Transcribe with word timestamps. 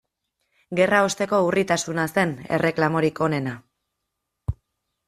Gerraosteko 0.79 1.41
urritasuna 1.49 2.07
zen 2.15 2.35
erreklamorik 2.59 3.23
onena. 3.29 3.55